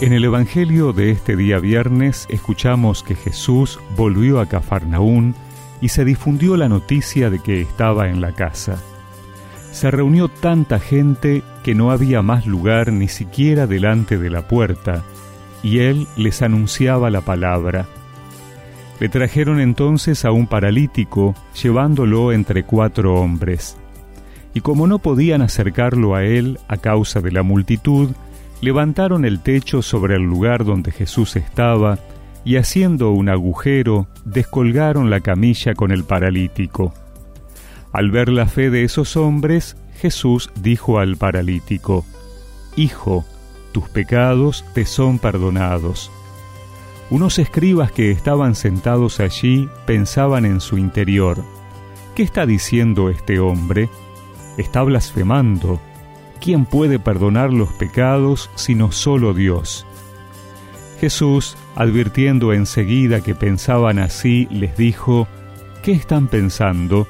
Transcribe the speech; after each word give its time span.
En 0.00 0.12
el 0.12 0.24
Evangelio 0.24 0.92
de 0.92 1.10
este 1.10 1.34
día 1.34 1.58
viernes 1.58 2.28
escuchamos 2.30 3.02
que 3.02 3.16
Jesús 3.16 3.80
volvió 3.96 4.38
a 4.38 4.46
Cafarnaún 4.46 5.34
y 5.80 5.88
se 5.88 6.04
difundió 6.04 6.56
la 6.56 6.68
noticia 6.68 7.30
de 7.30 7.40
que 7.40 7.60
estaba 7.60 8.08
en 8.08 8.20
la 8.20 8.30
casa. 8.30 8.80
Se 9.72 9.90
reunió 9.90 10.28
tanta 10.28 10.78
gente 10.78 11.42
que 11.64 11.74
no 11.74 11.90
había 11.90 12.22
más 12.22 12.46
lugar 12.46 12.92
ni 12.92 13.08
siquiera 13.08 13.66
delante 13.66 14.18
de 14.18 14.30
la 14.30 14.46
puerta, 14.46 15.02
y 15.64 15.80
él 15.80 16.06
les 16.16 16.42
anunciaba 16.42 17.10
la 17.10 17.22
palabra. 17.22 17.86
Le 19.00 19.08
trajeron 19.08 19.58
entonces 19.58 20.24
a 20.24 20.30
un 20.30 20.46
paralítico, 20.46 21.34
llevándolo 21.60 22.30
entre 22.30 22.62
cuatro 22.62 23.16
hombres. 23.16 23.76
Y 24.54 24.60
como 24.60 24.86
no 24.86 25.00
podían 25.00 25.42
acercarlo 25.42 26.14
a 26.14 26.22
él 26.22 26.60
a 26.68 26.76
causa 26.76 27.20
de 27.20 27.32
la 27.32 27.42
multitud, 27.42 28.10
levantaron 28.60 29.24
el 29.24 29.40
techo 29.40 29.82
sobre 29.82 30.16
el 30.16 30.22
lugar 30.22 30.64
donde 30.64 30.90
Jesús 30.90 31.36
estaba, 31.36 31.98
y 32.44 32.56
haciendo 32.56 33.10
un 33.10 33.28
agujero, 33.28 34.06
descolgaron 34.24 35.10
la 35.10 35.20
camilla 35.20 35.74
con 35.74 35.90
el 35.90 36.04
paralítico. 36.04 36.94
Al 37.92 38.10
ver 38.10 38.28
la 38.28 38.46
fe 38.46 38.70
de 38.70 38.84
esos 38.84 39.16
hombres, 39.16 39.76
Jesús 40.00 40.50
dijo 40.60 40.98
al 40.98 41.16
paralítico, 41.16 42.04
Hijo, 42.76 43.24
tus 43.72 43.88
pecados 43.88 44.64
te 44.74 44.86
son 44.86 45.18
perdonados. 45.18 46.10
Unos 47.10 47.38
escribas 47.38 47.90
que 47.90 48.10
estaban 48.10 48.54
sentados 48.54 49.20
allí 49.20 49.68
pensaban 49.86 50.44
en 50.44 50.60
su 50.60 50.78
interior, 50.78 51.42
¿qué 52.14 52.22
está 52.22 52.46
diciendo 52.46 53.08
este 53.08 53.40
hombre? 53.40 53.88
Está 54.58 54.82
blasfemando. 54.82 55.80
¿Quién 56.40 56.66
puede 56.66 56.98
perdonar 56.98 57.52
los 57.52 57.70
pecados 57.72 58.50
sino 58.54 58.92
solo 58.92 59.34
Dios? 59.34 59.86
Jesús, 61.00 61.56
advirtiendo 61.76 62.52
enseguida 62.52 63.20
que 63.20 63.34
pensaban 63.34 63.98
así, 63.98 64.48
les 64.50 64.76
dijo, 64.76 65.28
¿qué 65.82 65.92
están 65.92 66.28
pensando? 66.28 67.06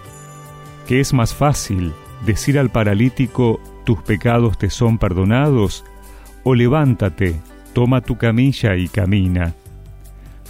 ¿Qué 0.87 1.01
es 1.01 1.13
más 1.13 1.35
fácil 1.35 1.93
decir 2.25 2.59
al 2.59 2.71
paralítico, 2.71 3.61
tus 3.85 4.03
pecados 4.03 4.59
te 4.59 4.71
son 4.71 4.99
perdonados? 4.99 5.85
O 6.45 6.55
levántate, 6.55 7.41
toma 7.73 8.01
tu 8.01 8.17
camilla 8.17 8.77
y 8.77 8.89
camina. 8.89 9.55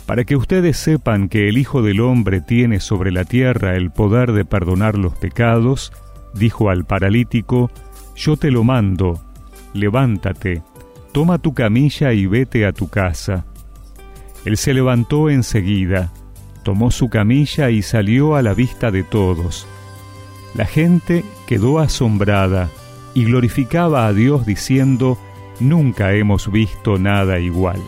Para 0.06 0.24
que 0.24 0.36
ustedes 0.36 0.76
sepan 0.78 1.28
que 1.28 1.48
el 1.48 1.58
Hijo 1.58 1.82
del 1.82 2.00
Hombre 2.00 2.40
tiene 2.40 2.80
sobre 2.80 3.12
la 3.12 3.24
tierra 3.24 3.76
el 3.76 3.90
poder 3.90 4.32
de 4.32 4.44
perdonar 4.44 4.96
los 4.96 5.14
pecados, 5.14 5.92
dijo 6.34 6.70
al 6.70 6.86
paralítico, 6.86 7.70
yo 8.19 8.36
te 8.36 8.50
lo 8.50 8.64
mando, 8.64 9.20
levántate, 9.74 10.62
toma 11.12 11.38
tu 11.38 11.55
camilla 11.55 12.12
y 12.12 12.27
vete 12.27 12.66
a 12.66 12.72
tu 12.72 12.88
casa. 12.88 13.47
Él 14.44 14.56
se 14.56 14.75
levantó 14.75 15.30
enseguida, 15.30 16.12
tomó 16.64 16.91
su 16.91 17.08
camilla 17.08 17.70
y 17.70 17.83
salió 17.83 18.34
a 18.34 18.42
la 18.42 18.55
vista 18.55 18.91
de 18.91 19.05
todos. 19.05 19.69
La 20.55 20.64
gente 20.64 21.25
quedó 21.47 21.78
asombrada 21.78 22.69
y 23.14 23.25
glorificaba 23.25 24.08
a 24.08 24.12
Dios 24.12 24.44
diciendo, 24.44 25.16
Nunca 25.60 26.12
hemos 26.14 26.50
visto 26.50 26.98
nada 26.98 27.38
igual. 27.38 27.80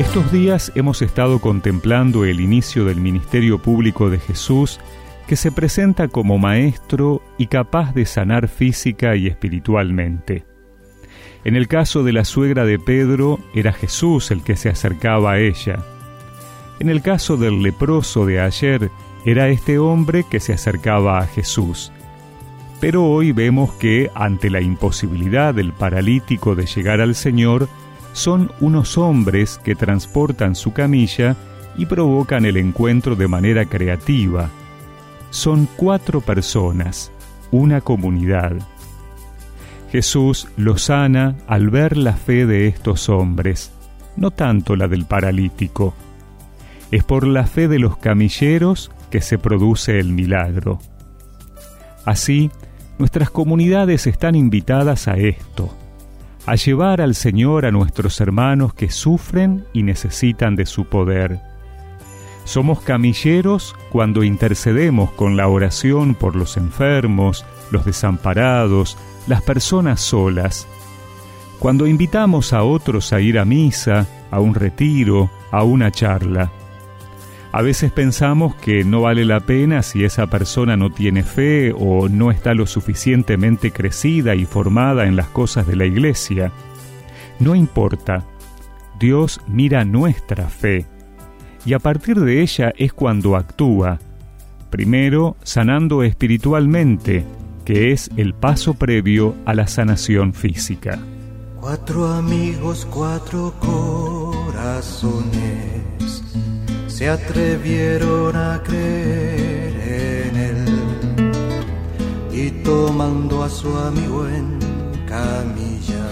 Estos 0.00 0.32
días 0.32 0.72
hemos 0.74 1.02
estado 1.02 1.40
contemplando 1.40 2.24
el 2.24 2.40
inicio 2.40 2.86
del 2.86 3.02
ministerio 3.02 3.58
público 3.58 4.08
de 4.08 4.18
Jesús, 4.18 4.80
que 5.26 5.36
se 5.36 5.52
presenta 5.52 6.08
como 6.08 6.38
maestro 6.38 7.20
y 7.36 7.48
capaz 7.48 7.92
de 7.92 8.06
sanar 8.06 8.48
física 8.48 9.14
y 9.14 9.26
espiritualmente. 9.26 10.46
En 11.44 11.54
el 11.54 11.68
caso 11.68 12.02
de 12.02 12.14
la 12.14 12.24
suegra 12.24 12.64
de 12.64 12.78
Pedro, 12.78 13.40
era 13.54 13.74
Jesús 13.74 14.30
el 14.30 14.42
que 14.42 14.56
se 14.56 14.70
acercaba 14.70 15.32
a 15.32 15.38
ella. 15.38 15.84
En 16.78 16.88
el 16.88 17.02
caso 17.02 17.36
del 17.36 17.62
leproso 17.62 18.24
de 18.24 18.40
ayer, 18.40 18.90
era 19.26 19.50
este 19.50 19.78
hombre 19.78 20.24
que 20.30 20.40
se 20.40 20.54
acercaba 20.54 21.18
a 21.18 21.26
Jesús. 21.26 21.92
Pero 22.80 23.04
hoy 23.04 23.32
vemos 23.32 23.74
que, 23.74 24.10
ante 24.14 24.48
la 24.48 24.62
imposibilidad 24.62 25.52
del 25.52 25.74
paralítico 25.74 26.54
de 26.54 26.64
llegar 26.64 27.02
al 27.02 27.14
Señor, 27.14 27.68
son 28.12 28.50
unos 28.60 28.98
hombres 28.98 29.60
que 29.62 29.74
transportan 29.74 30.54
su 30.54 30.72
camilla 30.72 31.36
y 31.76 31.86
provocan 31.86 32.44
el 32.44 32.56
encuentro 32.56 33.16
de 33.16 33.28
manera 33.28 33.64
creativa. 33.64 34.50
Son 35.30 35.68
cuatro 35.76 36.20
personas, 36.20 37.12
una 37.50 37.80
comunidad. 37.80 38.52
Jesús 39.90 40.48
los 40.56 40.82
sana 40.82 41.36
al 41.46 41.70
ver 41.70 41.96
la 41.96 42.14
fe 42.14 42.46
de 42.46 42.66
estos 42.66 43.08
hombres, 43.08 43.72
no 44.16 44.30
tanto 44.30 44.76
la 44.76 44.88
del 44.88 45.04
paralítico. 45.04 45.94
Es 46.90 47.04
por 47.04 47.26
la 47.26 47.46
fe 47.46 47.68
de 47.68 47.78
los 47.78 47.96
camilleros 47.96 48.90
que 49.10 49.20
se 49.20 49.38
produce 49.38 49.98
el 49.98 50.08
milagro. 50.12 50.80
Así, 52.04 52.50
nuestras 52.98 53.30
comunidades 53.30 54.06
están 54.06 54.34
invitadas 54.34 55.08
a 55.08 55.14
esto, 55.14 55.74
a 56.50 56.56
llevar 56.56 57.00
al 57.00 57.14
Señor 57.14 57.64
a 57.64 57.70
nuestros 57.70 58.20
hermanos 58.20 58.74
que 58.74 58.90
sufren 58.90 59.64
y 59.72 59.84
necesitan 59.84 60.56
de 60.56 60.66
su 60.66 60.84
poder. 60.84 61.38
Somos 62.42 62.80
camilleros 62.80 63.76
cuando 63.90 64.24
intercedemos 64.24 65.12
con 65.12 65.36
la 65.36 65.46
oración 65.46 66.16
por 66.16 66.34
los 66.34 66.56
enfermos, 66.56 67.44
los 67.70 67.84
desamparados, 67.84 68.98
las 69.28 69.42
personas 69.42 70.00
solas. 70.00 70.66
Cuando 71.60 71.86
invitamos 71.86 72.52
a 72.52 72.64
otros 72.64 73.12
a 73.12 73.20
ir 73.20 73.38
a 73.38 73.44
misa, 73.44 74.08
a 74.32 74.40
un 74.40 74.56
retiro, 74.56 75.30
a 75.52 75.62
una 75.62 75.92
charla. 75.92 76.50
A 77.52 77.62
veces 77.62 77.90
pensamos 77.90 78.54
que 78.54 78.84
no 78.84 79.00
vale 79.00 79.24
la 79.24 79.40
pena 79.40 79.82
si 79.82 80.04
esa 80.04 80.28
persona 80.28 80.76
no 80.76 80.90
tiene 80.90 81.24
fe 81.24 81.72
o 81.76 82.08
no 82.08 82.30
está 82.30 82.54
lo 82.54 82.64
suficientemente 82.64 83.72
crecida 83.72 84.36
y 84.36 84.46
formada 84.46 85.06
en 85.06 85.16
las 85.16 85.26
cosas 85.26 85.66
de 85.66 85.74
la 85.74 85.84
iglesia. 85.84 86.52
No 87.40 87.56
importa, 87.56 88.24
Dios 89.00 89.40
mira 89.48 89.84
nuestra 89.84 90.48
fe 90.48 90.86
y 91.66 91.72
a 91.72 91.80
partir 91.80 92.20
de 92.20 92.40
ella 92.40 92.72
es 92.76 92.92
cuando 92.92 93.34
actúa, 93.34 93.98
primero 94.70 95.36
sanando 95.42 96.04
espiritualmente, 96.04 97.24
que 97.64 97.90
es 97.90 98.10
el 98.16 98.32
paso 98.32 98.74
previo 98.74 99.34
a 99.44 99.54
la 99.54 99.66
sanación 99.66 100.34
física. 100.34 101.00
Cuatro 101.60 102.06
amigos, 102.06 102.86
cuatro 102.88 103.52
corazones 103.58 105.10
se 107.00 107.08
atrevieron 107.08 108.36
a 108.36 108.62
creer 108.62 110.26
en 110.28 110.36
él 110.36 110.64
y 112.30 112.50
tomando 112.62 113.42
a 113.42 113.48
su 113.48 113.74
amigo 113.74 114.28
en 114.28 114.58
camilla, 115.08 116.04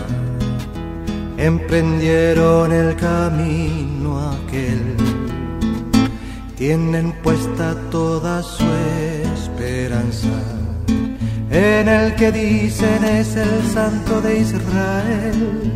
emprendieron 1.36 2.72
el 2.72 2.96
camino 2.96 4.30
aquel. 4.30 4.96
Tienen 6.56 7.12
puesta 7.22 7.76
toda 7.90 8.42
su 8.42 8.64
esperanza 9.34 10.38
en 11.50 11.86
el 11.86 12.14
que 12.14 12.32
dicen 12.32 13.04
es 13.04 13.36
el 13.36 13.62
santo 13.74 14.22
de 14.22 14.40
Israel 14.40 15.68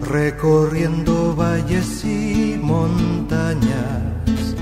recorriendo 0.00 1.34
valles 1.34 2.04
y 2.04 2.35
montañas, 2.66 4.56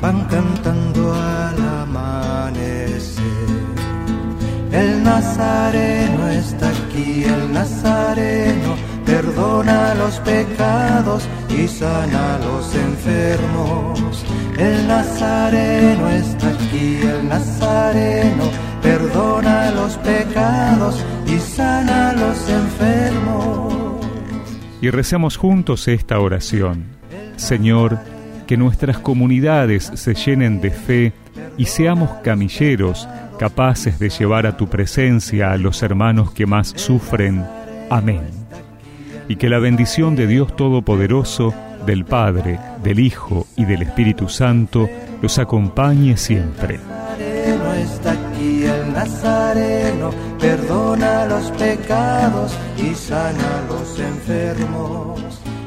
van 0.00 0.24
cantando 0.24 1.14
al 1.14 1.58
amanecer. 1.82 3.22
El 4.72 5.02
Nazareno 5.04 6.28
está 6.28 6.68
aquí, 6.68 7.24
el 7.24 7.52
Nazareno 7.52 8.74
perdona 9.06 9.94
los 9.94 10.18
pecados 10.20 11.28
y 11.48 11.68
sana 11.68 12.38
los 12.46 12.74
enfermos. 12.74 14.24
El 14.58 14.88
Nazareno 14.88 16.08
está 16.10 16.48
aquí, 16.48 16.98
el 17.02 17.28
Nazareno 17.28 18.44
perdona 18.82 19.70
los 19.70 19.96
pecados 19.98 20.96
y 21.26 21.38
sana 21.38 22.12
los 22.12 22.38
enfermos 22.48 23.66
y 24.80 24.90
recemos 24.90 25.36
juntos 25.36 25.88
esta 25.88 26.20
oración. 26.20 26.84
Señor, 27.36 27.98
que 28.46 28.56
nuestras 28.56 28.98
comunidades 28.98 29.90
se 29.94 30.14
llenen 30.14 30.60
de 30.60 30.70
fe 30.70 31.12
y 31.56 31.66
seamos 31.66 32.10
camilleros 32.22 33.08
capaces 33.38 33.98
de 33.98 34.08
llevar 34.08 34.46
a 34.46 34.56
tu 34.56 34.68
presencia 34.68 35.52
a 35.52 35.56
los 35.56 35.82
hermanos 35.82 36.32
que 36.32 36.46
más 36.46 36.72
sufren. 36.76 37.44
Amén. 37.90 38.22
Y 39.28 39.36
que 39.36 39.48
la 39.48 39.58
bendición 39.58 40.16
de 40.16 40.26
Dios 40.26 40.54
Todopoderoso, 40.56 41.52
del 41.84 42.04
Padre, 42.04 42.58
del 42.82 42.98
Hijo 43.00 43.46
y 43.56 43.64
del 43.64 43.82
Espíritu 43.82 44.28
Santo 44.28 44.88
los 45.22 45.38
acompañe 45.38 46.16
siempre. 46.16 46.80
Nazareno 48.96 50.10
perdona 50.40 51.26
los 51.26 51.50
pecados 51.50 52.56
y 52.78 52.94
sana 52.94 53.58
a 53.58 53.72
los 53.72 53.98
enfermos. 54.00 55.20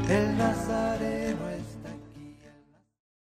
El 0.08 0.36
Nazareno 0.36 0.79